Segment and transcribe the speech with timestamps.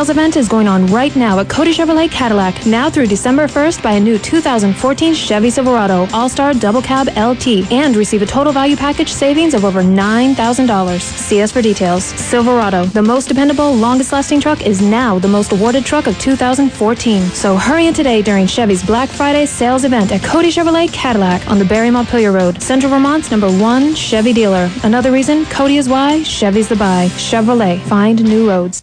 [0.00, 2.64] sales event is going on right now at Cody Chevrolet Cadillac.
[2.64, 7.94] Now through December 1st, buy a new 2014 Chevy Silverado All-Star Double Cab LT and
[7.94, 11.00] receive a total value package savings of over $9,000.
[11.02, 12.02] See us for details.
[12.02, 17.20] Silverado, the most dependable, longest-lasting truck, is now the most awarded truck of 2014.
[17.32, 21.58] So hurry in today during Chevy's Black Friday sales event at Cody Chevrolet Cadillac on
[21.58, 24.70] the Barre Montpelier Road, Central Vermont's number one Chevy dealer.
[24.82, 27.08] Another reason Cody is why Chevy's the buy.
[27.18, 28.82] Chevrolet, find new roads.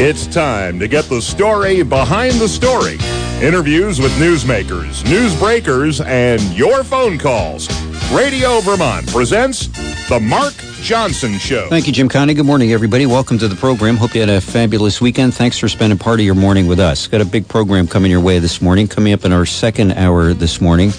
[0.00, 2.98] It's time to get the story behind the story.
[3.44, 7.68] Interviews with newsmakers, newsbreakers, and your phone calls.
[8.12, 9.66] Radio Vermont presents
[10.08, 11.68] The Mark Johnson Show.
[11.68, 12.34] Thank you, Jim Connie.
[12.34, 13.06] Good morning, everybody.
[13.06, 13.96] Welcome to the program.
[13.96, 15.34] Hope you had a fabulous weekend.
[15.34, 17.08] Thanks for spending part of your morning with us.
[17.08, 18.86] Got a big program coming your way this morning.
[18.86, 20.92] Coming up in our second hour this morning,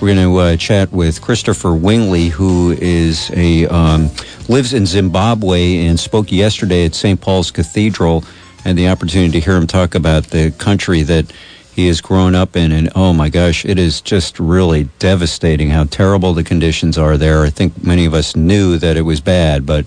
[0.00, 4.08] we're going to uh, chat with Christopher Wingley, who is a um,
[4.48, 7.20] lives in Zimbabwe and spoke yesterday at St.
[7.20, 8.24] Paul's Cathedral.
[8.66, 11.32] Had the opportunity to hear him talk about the country that
[11.72, 15.84] he has grown up in, and oh my gosh, it is just really devastating how
[15.84, 17.44] terrible the conditions are there.
[17.44, 19.86] I think many of us knew that it was bad, but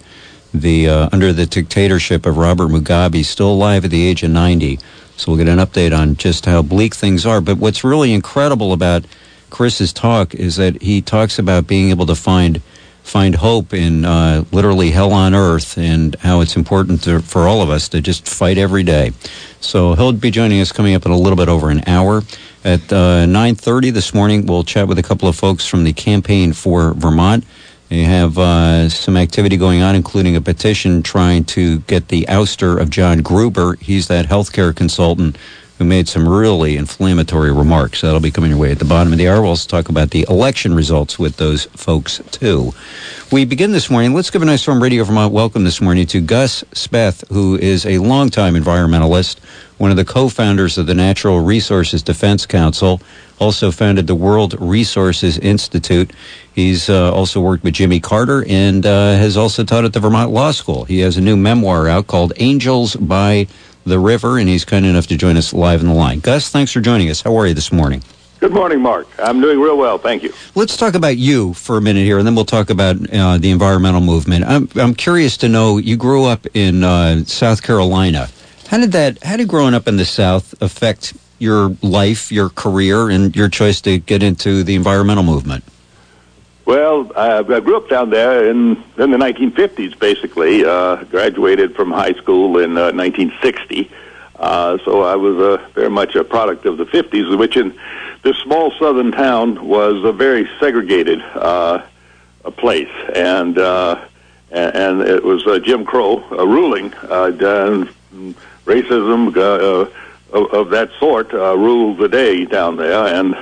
[0.53, 4.79] the uh, under the dictatorship of Robert Mugabe, still alive at the age of 90.
[5.17, 7.41] So we'll get an update on just how bleak things are.
[7.41, 9.03] But what's really incredible about
[9.49, 12.61] Chris's talk is that he talks about being able to find
[13.09, 17.61] find hope in uh, literally hell on earth and how it's important to, for all
[17.61, 19.11] of us to just fight every day.
[19.61, 22.21] So he'll be joining us coming up in a little bit over an hour.
[22.63, 26.53] At uh, 9.30 this morning, we'll chat with a couple of folks from the Campaign
[26.53, 27.45] for Vermont.
[27.89, 32.79] They have uh, some activity going on, including a petition trying to get the ouster
[32.79, 33.75] of John Gruber.
[33.81, 35.35] He's that healthcare consultant
[35.79, 38.01] who made some really inflammatory remarks.
[38.01, 39.41] That'll be coming your way at the bottom of the hour.
[39.41, 42.73] We'll also talk about the election results with those folks, too.
[43.31, 44.13] We begin this morning.
[44.13, 47.85] Let's give a nice warm Radio Vermont welcome this morning to Gus Speth, who is
[47.85, 49.39] a longtime environmentalist,
[49.77, 53.01] one of the co-founders of the Natural Resources Defense Council,
[53.39, 56.11] also founded the World Resources Institute.
[56.53, 60.31] He's uh, also worked with Jimmy Carter and uh, has also taught at the Vermont
[60.31, 60.83] Law School.
[60.83, 63.47] He has a new memoir out called Angels by
[63.89, 66.19] the river, and he's kind enough to join us live in the line.
[66.19, 67.21] Gus, thanks for joining us.
[67.21, 68.03] How are you this morning?
[68.39, 69.05] Good morning, Mark.
[69.19, 70.33] I'm doing real well, thank you.
[70.55, 73.51] Let's talk about you for a minute here, and then we'll talk about uh, the
[73.51, 74.45] environmental movement.
[74.45, 75.77] I'm I'm curious to know.
[75.77, 78.29] You grew up in uh, South Carolina.
[78.67, 79.21] How did that?
[79.23, 83.81] How did growing up in the South affect your life, your career, and your choice
[83.81, 85.65] to get into the environmental movement?
[86.69, 90.63] Well, I, I grew up down there in in the 1950s, basically.
[90.63, 93.89] Uh, graduated from high school in uh, 1960,
[94.35, 97.75] uh, so I was uh, very much a product of the 50s, which in
[98.21, 101.81] this small southern town was a very segregated uh,
[102.45, 103.99] a place, and uh,
[104.51, 106.93] and it was uh, Jim Crow uh, ruling.
[106.93, 107.31] Uh,
[108.65, 109.89] racism uh,
[110.37, 113.35] of, of that sort uh, ruled the day down there, and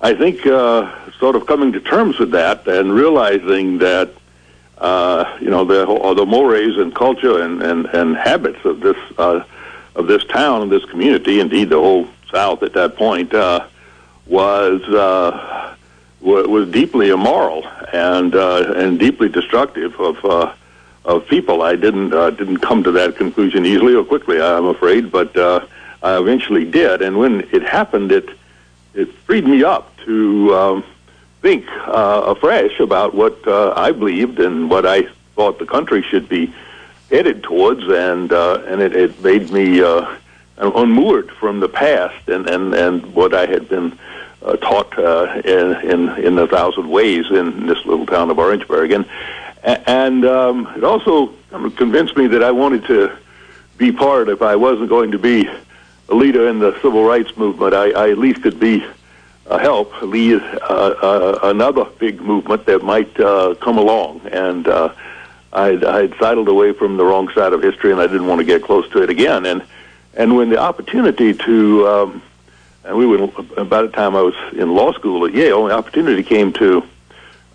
[0.00, 0.46] I think.
[0.46, 4.10] Uh, sort of coming to terms with that and realizing that
[4.78, 5.84] uh, you know the
[6.14, 9.44] the mores and culture and, and, and habits of this uh,
[9.94, 13.66] of this town and this community, indeed the whole South at that point, uh,
[14.26, 15.76] was uh,
[16.22, 20.54] was deeply immoral and uh, and deeply destructive of uh,
[21.04, 21.60] of people.
[21.60, 25.66] I didn't uh, didn't come to that conclusion easily or quickly, I'm afraid, but uh,
[26.02, 27.02] I eventually did.
[27.02, 28.30] And when it happened, it
[28.94, 30.54] it freed me up to.
[30.54, 30.84] Um,
[31.40, 36.28] think uh, afresh about what uh, I believed and what I thought the country should
[36.28, 36.52] be
[37.08, 40.16] headed towards, and uh, and it, it made me uh,
[40.58, 43.98] unmoored from the past and and and what I had been
[44.42, 48.92] uh, taught uh, in, in in a thousand ways in this little town of Orangeburg,
[48.92, 49.06] and
[49.62, 53.16] and um, it also convinced me that I wanted to
[53.78, 54.28] be part.
[54.28, 55.48] If I wasn't going to be
[56.14, 58.84] leader in the civil rights movement, I, I at least could be
[59.46, 64.20] a help lead uh, uh, another big movement that might uh, come along.
[64.32, 64.68] And
[65.52, 68.44] I'd, I'd sidled away from the wrong side of history, and I didn't want to
[68.44, 69.46] get close to it again.
[69.46, 69.62] And
[70.14, 72.22] and when the opportunity to um,
[72.84, 76.22] and we would by the time I was in law school at Yale, the opportunity
[76.22, 76.82] came to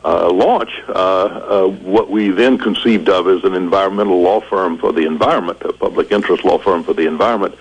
[0.04, 4.92] uh, launch uh, uh, what we then conceived of as an environmental law firm for
[4.92, 7.56] the environment, a public interest law firm for the environment.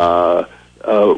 [0.00, 0.46] Uh,
[0.82, 1.14] uh,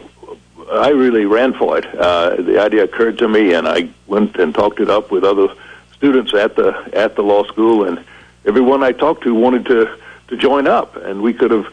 [0.72, 1.86] I really ran for it.
[1.86, 5.54] Uh, the idea occurred to me, and I went and talked it up with other
[5.94, 8.04] students at the at the law school, and
[8.44, 9.96] everyone I talked to wanted to
[10.28, 11.72] to join up, and we could have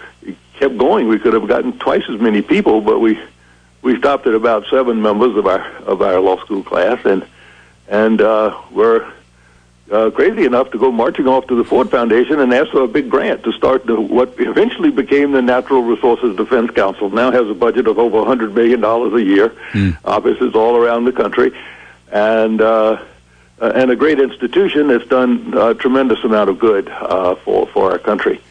[0.54, 1.08] kept going.
[1.08, 3.20] We could have gotten twice as many people, but we
[3.82, 7.26] we stopped at about seven members of our of our law school class, and
[7.88, 9.12] and uh, we're
[9.92, 12.88] uh, crazy enough to go marching off to the Ford Foundation and ask for a
[12.88, 17.10] big grant to start the, what eventually became the Natural Resources Defense Council.
[17.10, 19.98] Now has a budget of over $100 million a year, mm.
[20.06, 21.52] offices all around the country,
[22.12, 23.04] and uh,
[23.62, 27.92] uh, and a great institution that's done a tremendous amount of good uh, for for
[27.92, 28.42] our country.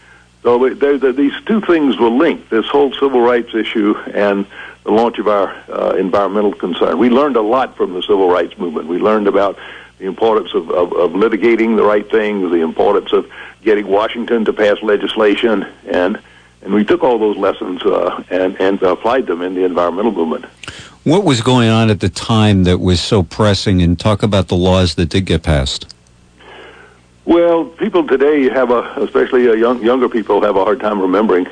[0.43, 4.47] So they, they, these two things were linked: this whole civil rights issue and
[4.85, 6.99] the launch of our uh, environmental concern.
[6.99, 8.87] We learned a lot from the civil rights movement.
[8.87, 9.59] We learned about
[9.99, 13.31] the importance of, of, of litigating the right things, the importance of
[13.63, 16.21] getting Washington to pass legislation, and
[16.61, 20.45] and we took all those lessons uh, and and applied them in the environmental movement.
[21.05, 23.81] What was going on at the time that was so pressing?
[23.81, 25.95] And talk about the laws that did get passed.
[27.25, 31.47] Well, people today have a, especially uh, young, younger people, have a hard time remembering.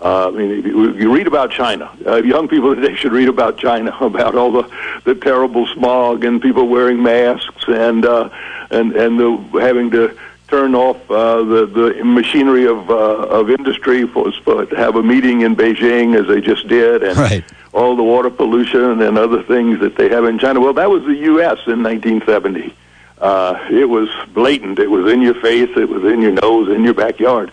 [0.00, 1.90] Uh, I mean, you, you read about China.
[2.06, 4.70] Uh, young people today should read about China, about all the,
[5.04, 8.30] the terrible smog and people wearing masks and uh,
[8.70, 10.16] and and the, having to
[10.48, 15.02] turn off uh, the the machinery of uh, of industry for, for to have a
[15.02, 17.44] meeting in Beijing as they just did, and right.
[17.74, 20.60] all the water pollution and other things that they have in China.
[20.60, 21.58] Well, that was the U.S.
[21.66, 22.74] in 1970.
[23.18, 24.78] Uh, it was blatant.
[24.78, 25.68] It was in your face.
[25.76, 27.52] It was in your nose, in your backyard.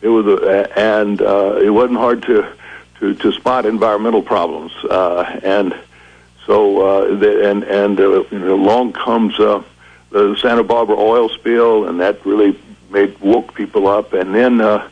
[0.00, 2.46] It was, a, and uh, it wasn't hard to
[3.00, 4.72] to to spot environmental problems.
[4.84, 5.74] Uh, and
[6.46, 9.38] so, uh, the, and and uh, you know, along comes.
[9.38, 9.62] Uh,
[10.10, 12.58] the Santa Barbara oil spill, and that really
[12.90, 14.12] made woke people up.
[14.12, 14.88] And then, uh,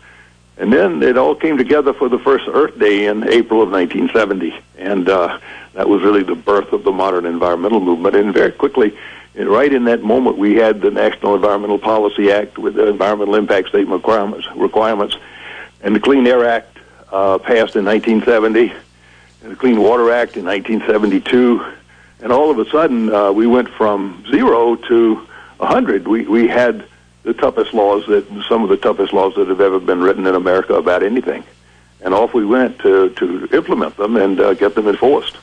[0.58, 4.54] and then it all came together for the first Earth Day in April of 1970,
[4.78, 5.38] and uh,
[5.72, 8.16] that was really the birth of the modern environmental movement.
[8.16, 8.96] And very quickly,
[9.36, 13.68] right in that moment, we had the National Environmental Policy Act with the environmental impact
[13.68, 15.16] statement requirements, requirements,
[15.82, 16.78] and the Clean Air Act
[17.12, 18.72] uh, passed in 1970,
[19.42, 21.64] and the Clean Water Act in 1972
[22.24, 25.26] and all of a sudden uh, we went from zero to
[25.60, 26.08] hundred.
[26.08, 26.84] We we had
[27.22, 30.34] the toughest laws that some of the toughest laws that have ever been written in
[30.34, 31.44] America about anything,
[32.00, 35.36] and off we went to to implement them and uh, get them enforced.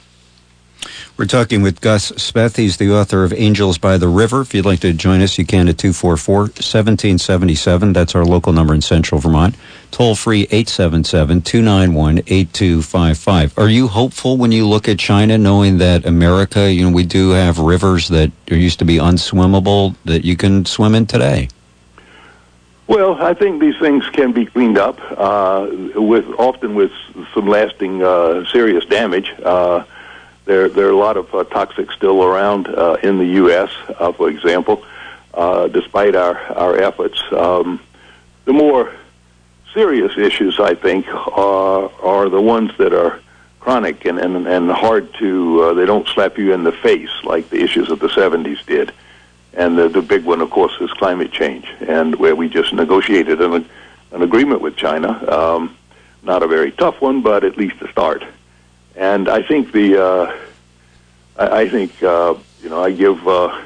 [1.22, 2.58] We're talking with Gus Speth.
[2.58, 4.42] He's the author of Angels by the River.
[4.42, 7.94] If you'd like to join us, you can at 244 1777.
[7.94, 9.56] That's our local number in central Vermont.
[9.92, 13.56] Toll free 877 291 8255.
[13.60, 17.30] Are you hopeful when you look at China, knowing that America, you know, we do
[17.30, 21.50] have rivers that used to be unswimmable that you can swim in today?
[22.88, 26.92] Well, I think these things can be cleaned up uh, with often with
[27.36, 29.32] some lasting uh, serious damage.
[29.44, 29.84] Uh,
[30.46, 34.12] there, there are a lot of uh, toxics still around uh, in the U.S., uh,
[34.12, 34.84] for example.
[35.34, 37.80] Uh, despite our, our efforts, um,
[38.44, 38.92] the more
[39.74, 43.20] serious issues, I think, are, are the ones that are
[43.62, 47.50] chronic and, and, and hard to, uh, they don't slap you in the face like
[47.50, 48.92] the issues of the 70s did.
[49.54, 53.42] And the, the big one, of course, is climate change, and where we just negotiated
[53.42, 53.66] an,
[54.12, 55.10] an agreement with China.
[55.30, 55.78] Um,
[56.24, 58.24] not a very tough one, but at least a start.
[58.96, 60.38] And I think the, uh,
[61.38, 63.62] I, I think uh, you know, I give uh,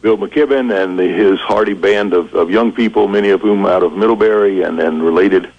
[0.00, 3.82] Bill McKibben and the, his hearty band of, of young people, many of whom out
[3.82, 5.50] of Middlebury and, and related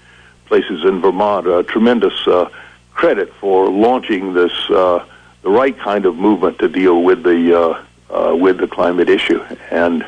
[0.46, 2.50] places in Vermont, uh, tremendous uh,
[2.94, 5.06] credit for launching this uh,
[5.44, 9.42] the right kind of movement to deal with the uh, uh, with the climate issue,
[9.72, 10.06] and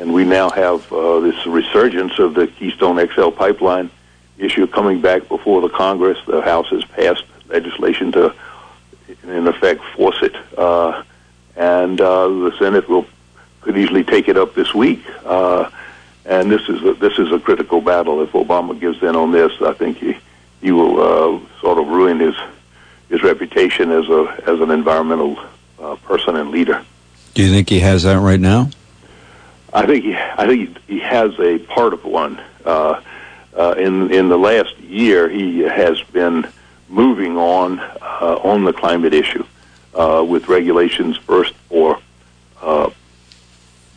[0.00, 3.90] and we now have uh, this resurgence of the Keystone XL pipeline
[4.38, 6.18] issue coming back before the Congress.
[6.26, 8.34] The House has passed legislation to,
[9.24, 11.02] in effect, force it, uh,
[11.56, 13.06] and uh, the Senate will
[13.60, 15.04] could easily take it up this week.
[15.24, 15.68] Uh,
[16.24, 18.22] and this is a, this is a critical battle.
[18.22, 20.16] If Obama gives in on this, I think he
[20.60, 22.34] he will uh, sort of ruin his
[23.08, 25.38] his reputation as a as an environmental
[25.80, 26.84] uh, person and leader.
[27.34, 28.70] Do you think he has that right now?
[29.72, 32.40] I think he I think he has a part of one.
[32.64, 33.00] Uh,
[33.56, 36.46] uh, in in the last year, he has been
[36.88, 39.44] moving on uh, on the climate issue
[39.94, 41.98] uh, with regulations first for
[42.62, 42.90] uh,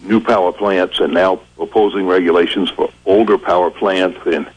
[0.02, 4.50] new power plants and now proposing regulations for older power plants and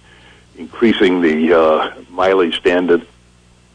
[0.57, 3.07] increasing the uh, mileage standard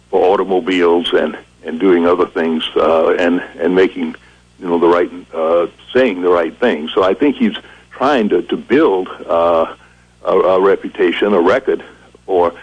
[0.09, 4.15] for automobiles and, and doing other things uh, and and making
[4.59, 6.89] you know the right uh, saying the right thing.
[6.89, 7.55] So I think he's
[7.91, 9.75] trying to to build a,
[10.23, 11.83] a reputation, a record
[12.25, 12.53] for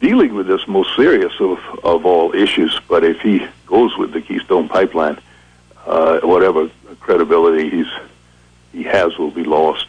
[0.00, 2.80] dealing with this most serious of, of all issues.
[2.88, 5.18] But if he goes with the Keystone Pipeline,
[5.86, 6.70] uh, whatever
[7.00, 7.92] credibility he's
[8.72, 9.86] he has will be lost.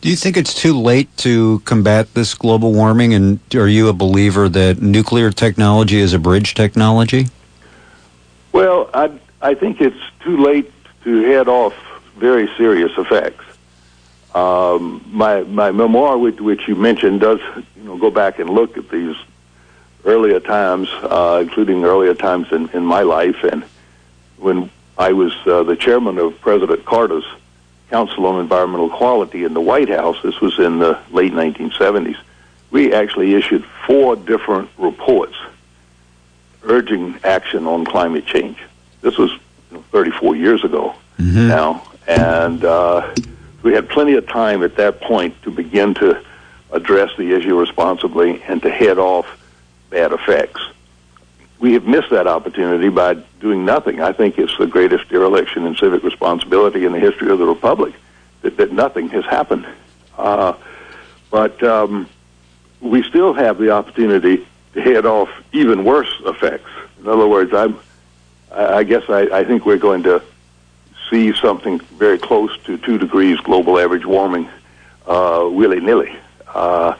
[0.00, 3.14] Do you think it's too late to combat this global warming?
[3.14, 7.28] And are you a believer that nuclear technology is a bridge technology?
[8.52, 10.70] Well, I I think it's too late
[11.04, 11.74] to head off
[12.16, 13.44] very serious effects.
[14.34, 17.40] Um, my my memoir, which, which you mentioned, does
[17.84, 19.14] you know go back and look at these
[20.06, 23.64] earlier times, uh, including earlier times in, in my life, and
[24.38, 27.24] when I was uh, the chairman of President Carter's
[27.90, 30.16] Council on Environmental Quality in the White House.
[30.22, 32.16] This was in the late 1970s.
[32.70, 35.36] We actually issued four different reports
[36.62, 38.58] urging action on climate change.
[39.02, 39.30] This was
[39.70, 41.46] you know, 34 years ago Mm-hmm.
[41.46, 43.14] now, and uh,
[43.62, 46.20] we had plenty of time at that point to begin to
[46.74, 49.26] address the issue responsibly and to head off
[49.90, 50.60] bad effects.
[51.60, 54.00] We have missed that opportunity by doing nothing.
[54.00, 57.94] I think it's the greatest dereliction in civic responsibility in the history of the republic
[58.42, 59.66] that, that nothing has happened.
[60.18, 60.54] Uh,
[61.30, 62.08] but um,
[62.80, 66.70] we still have the opportunity to head off even worse effects.
[67.00, 67.78] In other words, I'm,
[68.50, 70.22] I guess I, I think we're going to
[71.08, 74.48] see something very close to two degrees global average warming
[75.06, 76.16] uh, willy nilly.
[76.54, 76.96] Uh,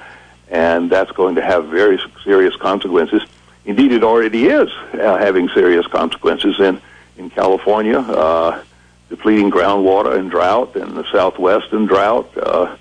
[0.50, 3.23] and that's going to have very serious consequences.
[3.64, 6.80] Indeed, it already is uh, having serious consequences in,
[7.16, 8.62] in California, uh,
[9.08, 12.76] depleting groundwater and drought, in the Southwest and drought, uh,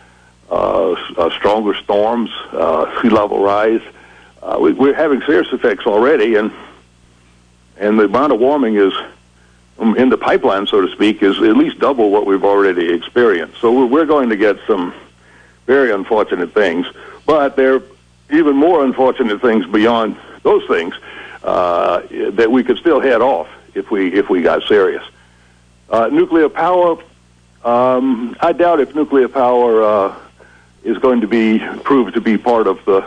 [0.49, 3.81] uh, uh, stronger storms, uh, sea level rise.
[4.41, 6.51] Uh, we, we're having serious effects already, and
[7.77, 8.93] and the amount of warming is
[9.79, 13.59] um, in the pipeline, so to speak, is at least double what we've already experienced.
[13.61, 14.93] So we're, we're going to get some
[15.65, 16.85] very unfortunate things,
[17.25, 17.83] but there are
[18.31, 20.93] even more unfortunate things beyond those things
[21.43, 22.01] uh,
[22.31, 25.03] that we could still head off if we if we got serious.
[25.89, 26.97] Uh, nuclear power,
[27.63, 30.15] um, I doubt if nuclear power uh,
[30.83, 33.05] is going to be proved to be part of the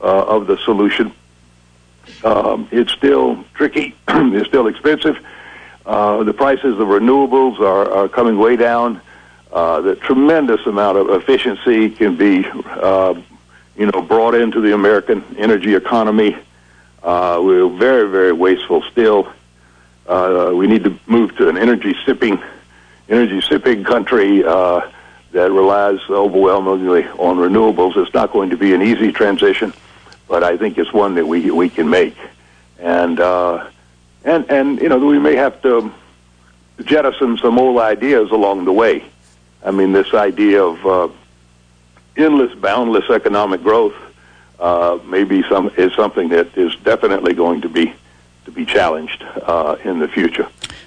[0.00, 1.12] uh, of the solution.
[2.22, 3.94] Um, it's still tricky.
[4.08, 5.18] it's still expensive.
[5.86, 9.00] Uh, the prices of renewables are, are coming way down.
[9.54, 13.14] Uh, the tremendous amount of efficiency can be, uh,
[13.76, 16.36] you know, brought into the American energy economy.
[17.04, 19.32] Uh, we're very, very wasteful still.
[20.08, 22.42] Uh, we need to move to an energy sipping,
[23.08, 24.80] energy sipping country uh,
[25.30, 27.96] that relies overwhelmingly on renewables.
[27.96, 29.72] It's not going to be an easy transition,
[30.26, 32.16] but I think it's one that we we can make.
[32.80, 33.68] And uh,
[34.24, 35.92] and and you know we may have to
[36.82, 39.04] jettison some old ideas along the way.
[39.64, 41.08] I mean, this idea of uh,
[42.16, 43.94] endless, boundless economic growth
[44.58, 47.92] uh, maybe some is something that is definitely going to be
[48.44, 50.46] to be challenged uh, in the future.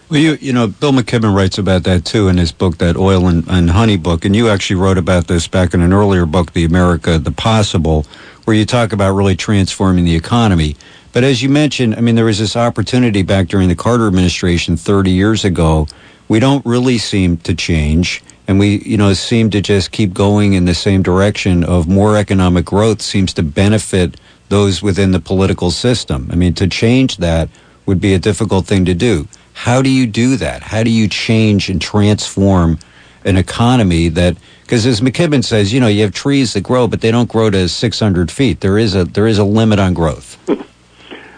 [0.09, 3.27] Well, you you know, Bill McKibben writes about that too in his book, that Oil
[3.27, 6.53] and, and Honey book, and you actually wrote about this back in an earlier book,
[6.53, 8.05] The America, the Possible,
[8.45, 10.75] where you talk about really transforming the economy.
[11.11, 14.77] But as you mentioned, I mean, there was this opportunity back during the Carter administration
[14.77, 15.87] 30 years ago.
[16.29, 20.53] We don't really seem to change, and we, you know, seem to just keep going
[20.53, 25.71] in the same direction of more economic growth seems to benefit those within the political
[25.71, 26.29] system.
[26.31, 27.49] I mean, to change that
[27.85, 29.27] would be a difficult thing to do.
[29.53, 30.61] How do you do that?
[30.61, 32.79] How do you change and transform
[33.25, 37.01] an economy that because as McKibben says, you know, you have trees that grow, but
[37.01, 38.59] they don't grow to 600 feet.
[38.61, 40.37] There is a there is a limit on growth.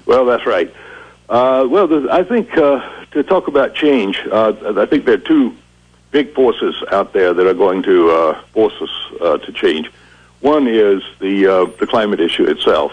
[0.10, 0.74] Well, that's right.
[1.30, 5.56] Uh, well, I think uh, to talk about change, uh, I think there are two
[6.12, 8.90] big forces out there that are going to uh, force us
[9.22, 9.92] uh, to change.
[10.42, 12.92] One is the uh, the climate issue itself.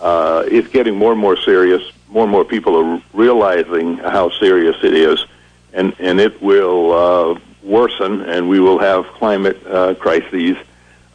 [0.00, 1.82] Uh, it's getting more and more serious.
[2.08, 5.24] More and more people are realizing how serious it is,
[5.72, 10.56] and and it will uh, worsen, and we will have climate uh, crises,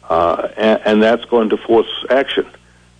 [0.08, 2.46] uh, and, and that's going to force action,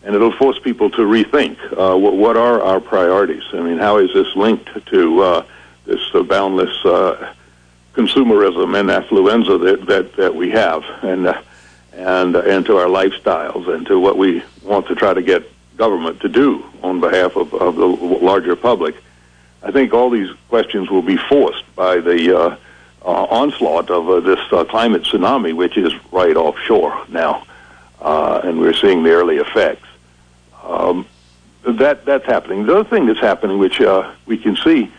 [0.05, 3.43] and it'll force people to rethink uh, what, what are our priorities.
[3.53, 5.45] I mean, how is this linked to uh,
[5.85, 7.35] this boundless uh,
[7.95, 11.41] consumerism and affluenza that that, that we have, and uh,
[11.95, 15.43] and uh, and to our lifestyles, and to what we want to try to get
[15.77, 18.95] government to do on behalf of, of the larger public.
[19.63, 22.57] I think all these questions will be forced by the uh,
[23.03, 27.47] uh, onslaught of uh, this uh, climate tsunami, which is right offshore now,
[28.01, 29.87] uh, and we're seeing the early effects.
[30.63, 31.07] Um,
[31.65, 32.67] that that's happening.
[32.67, 34.91] The other thing that's happening, which uh, we can see,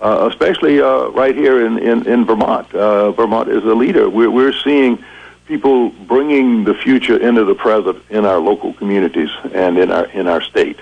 [0.00, 2.72] uh, especially uh, right here in in, in Vermont.
[2.74, 4.08] Uh, Vermont is a leader.
[4.08, 5.02] We're we're seeing
[5.46, 10.26] people bringing the future into the present in our local communities and in our in
[10.26, 10.78] our state.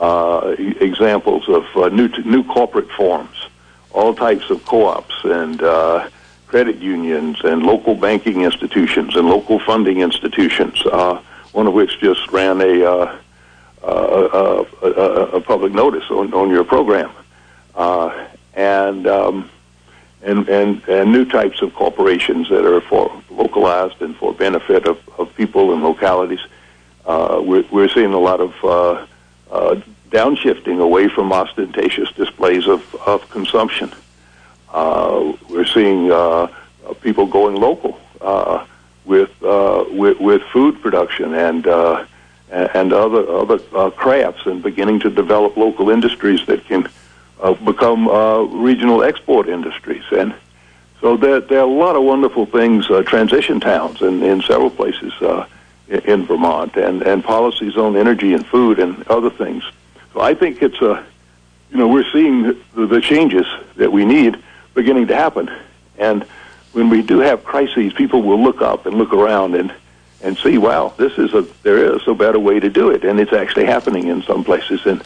[0.00, 3.48] Uh, examples of uh, new new corporate forms,
[3.92, 6.08] all types of co-ops and uh,
[6.48, 10.82] credit unions and local banking institutions and local funding institutions.
[11.52, 12.82] One of which just ran a
[13.82, 17.10] a, a, a public notice on, on your program,
[17.74, 19.50] uh, and um,
[20.22, 24.98] and, and, and new types of corporations that are for localized and for benefit of,
[25.18, 26.40] of people and localities.
[27.04, 29.06] Uh, we're, we're seeing a lot of uh,
[29.50, 29.80] uh,
[30.10, 33.92] downshifting away from ostentatious displays of, of consumption.
[34.72, 36.46] Uh, we're seeing uh,
[37.00, 38.64] people going local uh,
[39.04, 42.06] with, uh, with with food production and uh,
[42.50, 46.88] and other other uh, crafts, and beginning to develop local industries that can
[47.42, 50.04] uh, become uh, regional export industries.
[50.12, 50.34] And
[51.00, 54.70] so there, there are a lot of wonderful things, uh, transition towns in, in several
[54.70, 55.46] places uh,
[55.88, 59.64] in, Vermont, and, and policies on energy and food and other things.
[60.12, 61.04] So I think it's a,
[61.72, 62.42] you know, we're seeing
[62.74, 63.46] the, the changes
[63.76, 64.40] that we need
[64.74, 65.50] beginning to happen.
[65.98, 66.22] And
[66.72, 69.74] when we do have crises, people will look up and look around and,
[70.22, 73.04] and see, wow, this is a, there is a better way to do it.
[73.04, 74.86] And it's actually happening in some places.
[74.86, 75.02] And,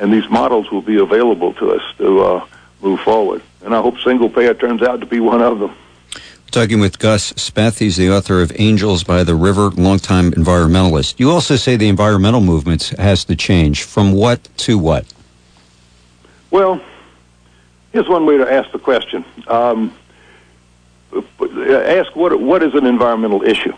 [0.00, 2.46] and these models will be available to us to uh,
[2.80, 3.42] move forward.
[3.62, 5.76] And I hope single payer turns out to be one of them.
[6.50, 11.20] Talking with Gus Speth, he's the author of Angels by the River, longtime environmentalist.
[11.20, 13.84] You also say the environmental movement has to change.
[13.84, 15.04] From what to what?
[16.50, 16.80] Well,
[17.92, 19.24] here's one way to ask the question.
[19.46, 19.94] Um,
[21.12, 23.74] ask what what is an environmental issue,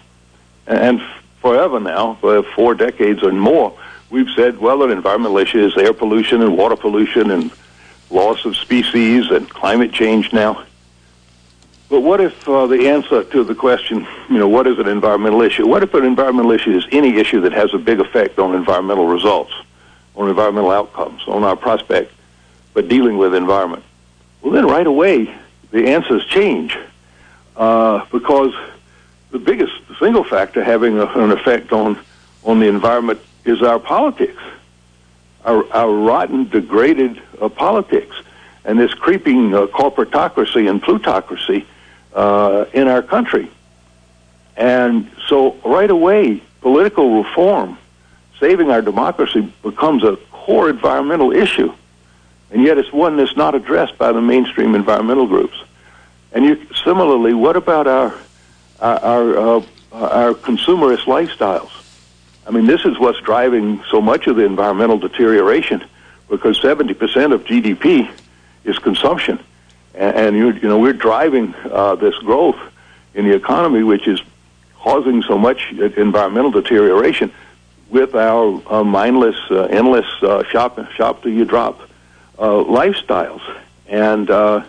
[0.66, 1.02] and
[1.42, 3.76] forever now, for four decades and more,
[4.12, 7.50] we've said, well, an environmental issue is air pollution and water pollution and
[8.10, 10.64] loss of species and climate change now.
[11.88, 15.40] But what if uh, the answer to the question, you know, what is an environmental
[15.40, 15.66] issue?
[15.66, 19.06] What if an environmental issue is any issue that has a big effect on environmental
[19.06, 19.52] results,
[20.14, 22.12] on environmental outcomes, on our prospect,
[22.74, 23.82] but dealing with environment?
[24.42, 25.34] Well, then right away,
[25.70, 26.78] the answers change
[27.56, 28.54] uh, because
[29.30, 31.98] the biggest single factor having a, an effect on,
[32.44, 34.40] on the environment is our politics,
[35.44, 38.14] our, our rotten, degraded uh, politics,
[38.64, 41.66] and this creeping uh, corporatocracy and plutocracy
[42.14, 43.50] uh, in our country.
[44.56, 47.78] And so, right away, political reform,
[48.38, 51.72] saving our democracy, becomes a core environmental issue.
[52.50, 55.56] And yet, it's one that's not addressed by the mainstream environmental groups.
[56.32, 58.14] And you, similarly, what about our
[58.80, 59.62] our our, uh,
[59.92, 61.81] our consumerist lifestyles?
[62.46, 65.84] I mean, this is what's driving so much of the environmental deterioration
[66.28, 68.10] because 70% of GDP
[68.64, 69.38] is consumption.
[69.94, 72.58] And, and you, you know, we're driving uh, this growth
[73.14, 74.20] in the economy, which is
[74.76, 77.32] causing so much environmental deterioration
[77.90, 81.80] with our uh, mindless, uh, endless uh, shop, shop till you drop
[82.38, 83.42] uh, lifestyles.
[83.86, 84.64] And uh,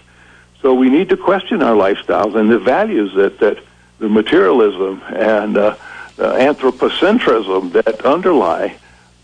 [0.62, 3.64] so we need to question our lifestyles and the values that, that
[4.00, 5.76] the materialism and uh, uh,
[6.18, 8.76] anthropocentrism that underlie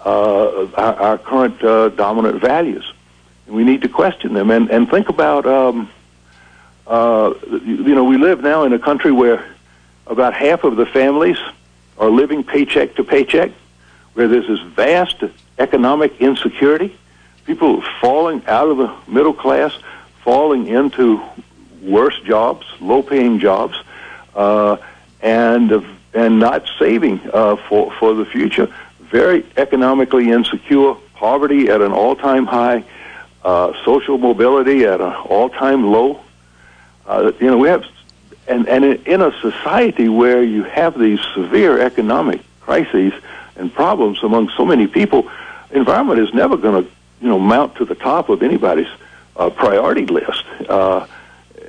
[0.06, 2.94] uh, our, our, current uh, dominant values.
[3.48, 5.90] We need to question them and, and think about, um,
[6.88, 9.46] uh, you know, we live now in a country where
[10.08, 11.38] about half of the families
[11.98, 13.52] are living paycheck to paycheck,
[14.14, 15.24] where there's this vast
[15.58, 16.96] economic insecurity,
[17.46, 19.78] people falling out of the middle class,
[20.24, 21.22] falling into
[21.82, 23.76] worse jobs, low paying jobs,
[24.36, 24.78] uh,
[25.22, 28.74] and and not saving uh, for for the future.
[29.00, 32.84] Very economically insecure, poverty at an all-time high,
[33.44, 36.20] uh, social mobility at an all-time low.
[37.06, 37.86] Uh, you know, we have,
[38.48, 43.14] and and in a society where you have these severe economic crises
[43.56, 45.30] and problems among so many people,
[45.72, 46.90] environment is never going to
[47.22, 48.88] you know mount to the top of anybody's
[49.36, 50.44] uh, priority list.
[50.68, 51.06] Uh,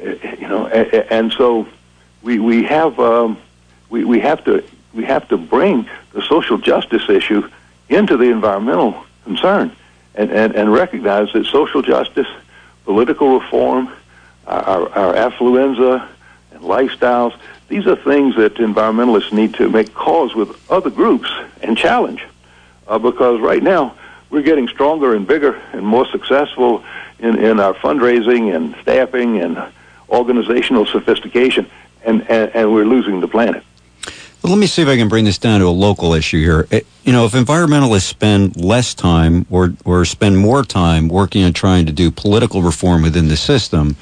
[0.03, 1.66] you know, and, and so
[2.22, 2.98] we we have.
[2.98, 3.38] Um,
[3.90, 7.48] we, we have to we have to bring the social justice issue
[7.88, 9.74] into the environmental concern
[10.14, 12.26] and, and, and recognize that social justice,
[12.85, 13.92] political reform,
[14.46, 16.09] our, our affluenza
[16.50, 17.37] and lifestyles,
[17.68, 21.31] these are things that environmentalists need to make calls with other groups
[21.62, 22.24] and challenge.
[22.88, 23.94] Uh, because right now,
[24.31, 26.85] we're getting stronger and bigger and more successful
[27.20, 29.62] in, in our fundraising and staffing and
[30.09, 31.70] organizational sophistication,
[32.05, 33.62] and, and, and we're losing the planet.
[34.42, 36.66] Let me see if I can bring this down to a local issue here.
[36.70, 41.53] It, you know, if environmentalists spend less time or, or spend more time working on
[41.53, 43.96] trying to do political reform within the system,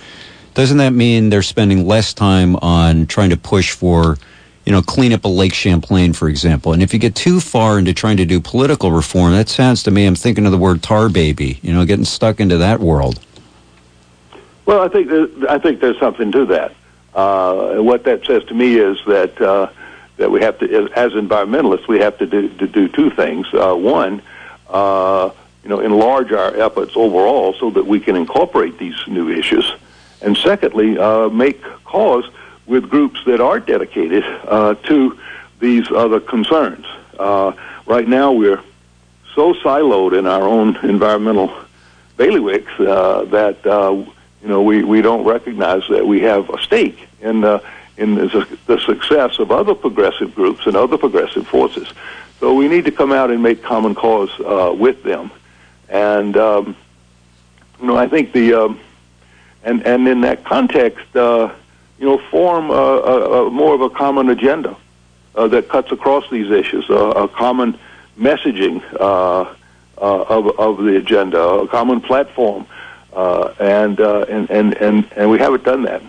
[0.55, 4.16] doesn't that mean they're spending less time on trying to push for,
[4.64, 6.72] you know, clean up a Lake Champlain, for example?
[6.72, 9.90] And if you get too far into trying to do political reform, that sounds to
[9.90, 13.18] me, I'm thinking of the word tar baby, you know, getting stuck into that world.
[14.66, 15.11] Well, I think,
[15.48, 16.74] I think there's something to that.
[17.12, 19.70] Uh, what that says to me is that, uh,
[20.18, 23.46] that we have to, as environmentalists, we have to do, to do two things.
[23.52, 24.20] Uh, one,
[24.68, 25.31] uh,
[25.62, 29.72] you know, enlarge our efforts overall so that we can incorporate these new issues,
[30.20, 32.28] and secondly, uh, make cause
[32.66, 35.18] with groups that are dedicated uh, to
[35.61, 36.85] these other concerns.
[37.18, 37.52] Uh,
[37.87, 38.62] right now, we're
[39.35, 41.52] so siloed in our own environmental
[42.16, 43.64] bailiwicks uh, that
[44.42, 47.40] you know we, we don't recognize that we have a stake in
[47.98, 51.92] in the, success of other progressive groups and other progressive forces.
[52.40, 55.30] So we need to come out and make common cause uh, with them,
[55.88, 56.76] and um,
[57.80, 58.80] you know I think the um,
[59.64, 61.52] and and in that context, uh,
[61.98, 64.76] you know, form a, a, a more of a common agenda
[65.34, 67.76] uh, that cuts across these issues, a common
[68.16, 69.42] messaging uh,
[70.00, 72.66] uh, of of the agenda, a common platform,
[73.12, 76.02] uh, and, and and and and we haven't done that.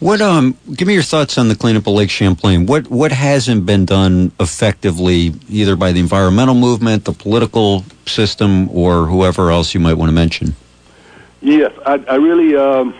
[0.00, 0.56] What um?
[0.74, 2.64] Give me your thoughts on the cleanup of Lake Champlain.
[2.64, 9.04] What what hasn't been done effectively, either by the environmental movement, the political system, or
[9.04, 10.56] whoever else you might want to mention?
[11.42, 12.94] Yes, I, I really, um,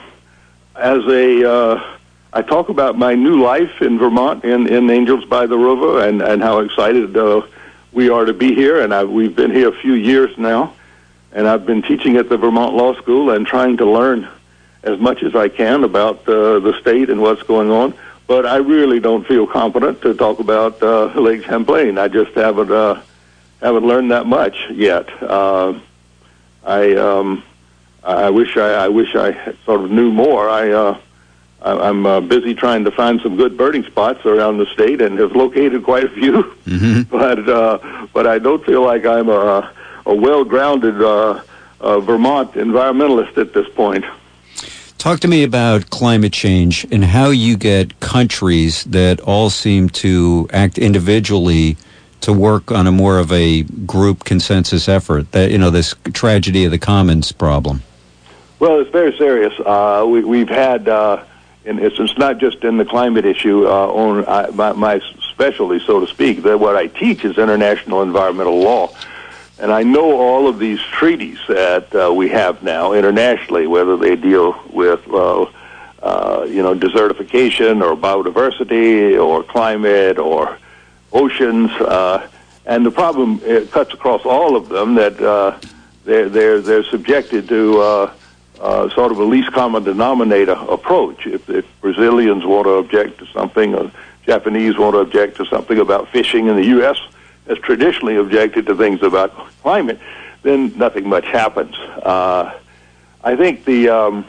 [0.77, 1.97] as a, uh,
[2.35, 6.23] I talk about my new life in Vermont in, in Angels by the River and,
[6.23, 7.43] and how excited uh,
[7.93, 10.75] we are to be here, and I, we've been here a few years now,
[11.33, 14.29] and I've been teaching at the Vermont Law School and trying to learn
[14.83, 17.95] as much as I can about uh, the state and what's going on.
[18.27, 21.99] But I really don't feel competent to talk about uh, Lake Champlain.
[21.99, 23.03] I just haven't uh,
[23.61, 25.09] haven't learned that much yet.
[25.23, 25.79] Uh,
[26.65, 27.43] I um,
[28.05, 30.49] I wish I, I wish I sort of knew more.
[30.49, 30.99] I uh,
[31.63, 35.33] I'm uh, busy trying to find some good birding spots around the state and have
[35.37, 36.43] located quite a few.
[36.67, 37.03] Mm-hmm.
[37.11, 39.73] but uh, but I don't feel like I'm a,
[40.07, 41.43] a well-grounded uh,
[41.81, 44.05] uh, Vermont environmentalist at this point.
[45.01, 50.47] Talk to me about climate change and how you get countries that all seem to
[50.53, 51.79] act individually
[52.21, 55.33] to work on a more of a group consensus effort.
[55.33, 57.83] That you know this tragedy of the commons problem.
[58.59, 59.55] Well, it's very serious.
[59.59, 60.87] Uh, we, we've had.
[60.87, 61.25] Uh,
[61.65, 65.83] and it's, it's not just in the climate issue uh, on uh, my, my specialty,
[65.87, 66.43] so to speak.
[66.43, 68.95] That what I teach is international environmental law,
[69.61, 74.17] and I know all of these treaties that uh, we have now internationally, whether they
[74.17, 75.43] deal with uh,
[76.03, 80.59] uh, you know desertification or biodiversity or climate or
[81.13, 82.27] oceans, uh,
[82.65, 85.59] and the problem it cuts across all of them that uh,
[86.05, 87.81] they're they're they're subjected to.
[87.81, 88.15] Uh,
[88.61, 91.27] uh, sort of a least common denominator approach.
[91.27, 93.91] If, if Brazilians want to object to something, or
[94.27, 96.99] Japanese want to object to something about fishing, in the U.S.
[97.47, 99.99] has traditionally objected to things about climate,
[100.43, 101.75] then nothing much happens.
[101.77, 102.55] Uh,
[103.23, 104.27] I think the um,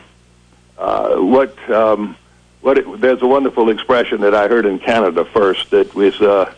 [0.78, 2.16] uh, what um,
[2.62, 6.20] what it, there's a wonderful expression that I heard in Canada first that was.
[6.22, 6.54] Uh,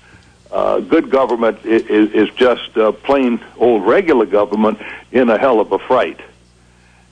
[0.51, 4.79] uh, good government is, is just uh, plain old regular government
[5.11, 6.19] in a hell of a fright.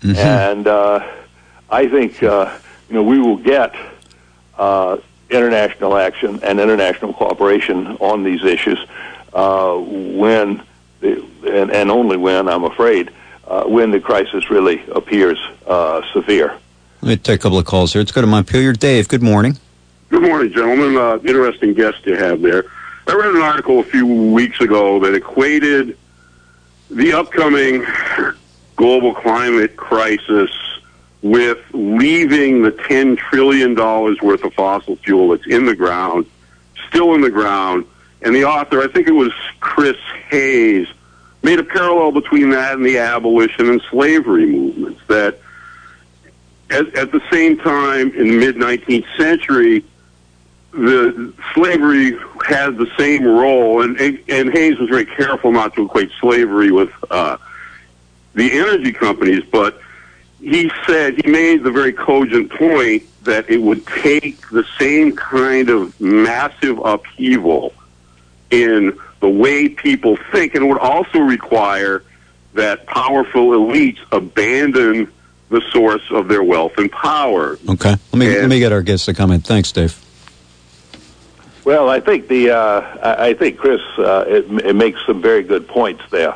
[0.01, 0.15] Mm-hmm.
[0.15, 1.07] And uh,
[1.69, 2.55] I think uh,
[2.87, 3.75] you know we will get
[4.57, 4.97] uh,
[5.29, 8.79] international action and international cooperation on these issues
[9.33, 10.63] uh, when,
[10.99, 13.11] the, and, and only when I'm afraid,
[13.47, 16.57] uh, when the crisis really appears uh, severe.
[17.01, 18.01] Let me take a couple of calls here.
[18.01, 18.73] Let's go to Montpelier.
[18.73, 19.57] Dave, good morning.
[20.09, 20.97] Good morning, gentlemen.
[20.97, 22.65] Uh, interesting guest you have there.
[23.07, 25.97] I read an article a few weeks ago that equated
[26.89, 27.85] the upcoming
[28.75, 30.49] global climate crisis
[31.21, 36.25] with leaving the $10 trillion worth of fossil fuel that's in the ground,
[36.87, 37.85] still in the ground.
[38.21, 39.97] And the author, I think it was Chris
[40.29, 40.87] Hayes,
[41.41, 45.01] made a parallel between that and the abolition and slavery movements.
[45.07, 45.39] That
[46.69, 49.83] at, at the same time, in the mid 19th century,
[50.71, 56.11] the slavery had the same role, and, and Hayes was very careful not to equate
[56.19, 57.37] slavery with uh,
[58.35, 59.81] the energy companies, but
[60.39, 65.69] he said he made the very cogent point that it would take the same kind
[65.69, 67.73] of massive upheaval
[68.51, 72.03] in the way people think, and it would also require
[72.53, 75.11] that powerful elites abandon
[75.49, 77.57] the source of their wealth and power.
[77.69, 79.45] Okay, let me and, let me get our guests to comment.
[79.45, 79.97] Thanks, Dave.
[81.63, 85.67] Well, I think the uh, I think Chris uh, it, it makes some very good
[85.67, 86.35] points there.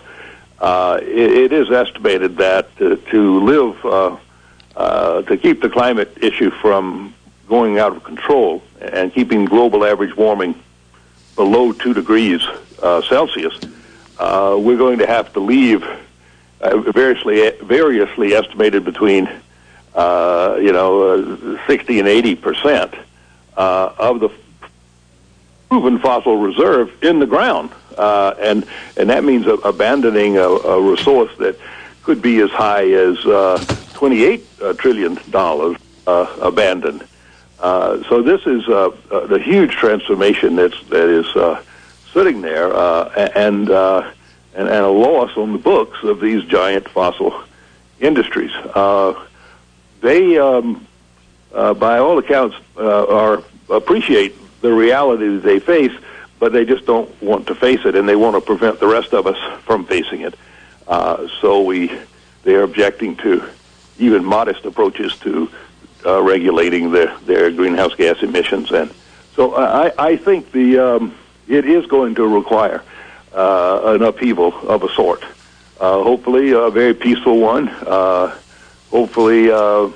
[0.60, 4.18] Uh, it, it is estimated that uh, to live, uh,
[4.76, 7.14] uh, to keep the climate issue from
[7.48, 10.56] going out of control and keeping global average warming
[11.36, 12.42] below two degrees
[12.82, 13.58] uh, Celsius,
[14.18, 15.84] uh, we're going to have to leave
[16.62, 19.30] uh, variously, variously estimated between,
[19.94, 22.94] uh, you know, uh, 60 and 80 percent
[23.58, 24.30] uh, of the
[25.70, 28.66] proven fossil reserve in the ground uh, and
[28.98, 31.58] and that means abandoning a, a, resource that
[32.04, 33.58] could be as high as uh,
[33.94, 37.06] 28 uh, trillion dollars abandoned.
[37.66, 41.60] Uh, so this is uh, uh, the huge transformation that's that is uh,
[42.14, 43.70] sitting there, uh, and,
[44.54, 47.34] and and a loss on the books of these giant fossil
[48.00, 48.52] industries.
[50.02, 50.86] They, um,
[51.52, 55.94] by all accounts, are appreciate the reality that they face,
[56.38, 59.12] but they just don't want to face it, and they want to prevent the rest
[59.12, 60.36] of us from facing it.
[61.42, 61.92] So we,
[62.44, 63.44] they are objecting to
[63.98, 65.50] even modest approaches to
[66.06, 68.94] uh, regulating their, their greenhouse gas emissions, and
[69.36, 71.16] so I, I think the um,
[71.48, 72.84] it is going to require
[73.34, 75.24] uh, an upheaval of a sort.
[75.80, 77.68] Uh, hopefully, a very peaceful one.
[77.70, 78.38] Uh,
[78.92, 79.90] hopefully, uh,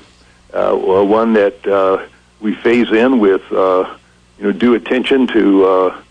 [0.53, 2.05] uh, one that uh,
[2.41, 3.95] we phase in with uh,
[4.37, 6.01] you know due attention to uh,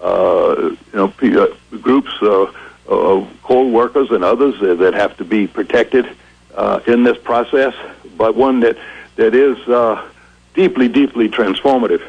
[0.00, 1.46] uh, you know p- uh,
[1.82, 2.50] groups uh,
[2.86, 6.08] of coal workers and others that have to be protected
[6.54, 7.74] uh, in this process,
[8.16, 8.78] but one that
[9.18, 10.08] that is uh,
[10.54, 12.02] deeply, deeply transformative.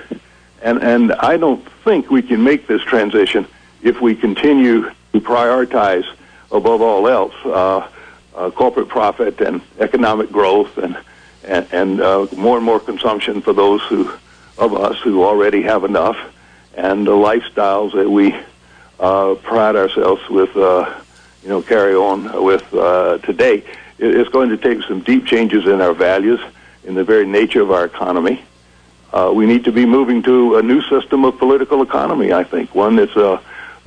[0.61, 3.45] And and I don't think we can make this transition
[3.81, 6.07] if we continue to prioritize
[6.51, 7.87] above all else uh,
[8.35, 10.97] uh, corporate profit and economic growth and
[11.43, 14.11] and, and uh, more and more consumption for those who
[14.57, 16.17] of us who already have enough
[16.75, 18.35] and the lifestyles that we
[18.99, 21.01] uh, pride ourselves with uh,
[21.41, 23.63] you know carry on with uh, today.
[23.97, 26.39] It's going to take some deep changes in our values,
[26.89, 28.43] in the very nature of our economy.
[29.13, 32.33] Uh, we need to be moving to a new system of political economy.
[32.33, 33.39] I think one that's uh,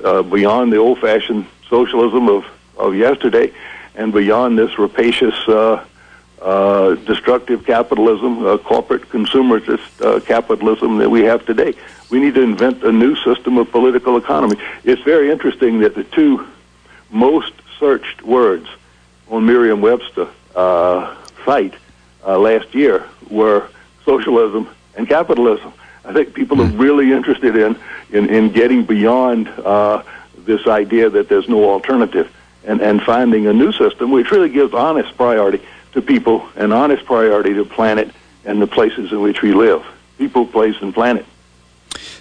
[0.03, 2.45] uh, beyond the old-fashioned socialism of,
[2.77, 3.51] of yesterday,
[3.95, 5.85] and beyond this rapacious, uh,
[6.41, 11.73] uh, destructive capitalism, uh, corporate consumerist capitalism that we have today.
[12.09, 14.55] We need to invent a new system of political economy.
[14.85, 16.47] It's very interesting that the two
[17.11, 18.67] most searched words
[19.29, 21.73] on Merriam-Webster uh, site
[22.25, 23.67] uh, last year were
[24.05, 25.73] socialism and capitalism.
[26.05, 27.77] I think people are really interested in
[28.11, 30.03] in, in getting beyond uh,
[30.37, 32.31] this idea that there's no alternative
[32.65, 35.61] and, and finding a new system which really gives honest priority
[35.93, 38.11] to people and honest priority to planet
[38.45, 39.85] and the places in which we live.
[40.17, 41.25] People, place, and planet.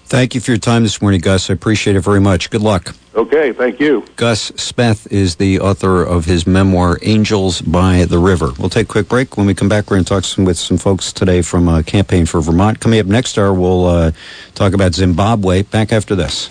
[0.04, 1.48] Thank you for your time this morning, Gus.
[1.48, 2.50] I appreciate it very much.
[2.50, 2.94] Good luck.
[3.14, 4.04] Okay, thank you.
[4.16, 8.52] Gus Speth is the author of his memoir, Angels by the River.
[8.58, 9.36] We'll take a quick break.
[9.36, 11.82] When we come back, we're going to talk some, with some folks today from uh,
[11.82, 12.80] Campaign for Vermont.
[12.80, 14.12] Coming up next hour, we'll uh,
[14.54, 15.62] talk about Zimbabwe.
[15.62, 16.50] Back after this.